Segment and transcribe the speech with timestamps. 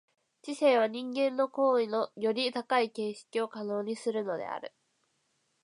[0.41, 4.73] 知性は人間の行為のより高い形式を可能にするのである。